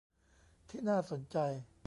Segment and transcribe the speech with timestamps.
[0.69, 1.37] ที่น่าสนใจ